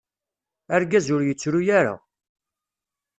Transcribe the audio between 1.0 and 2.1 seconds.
ur yettru ara.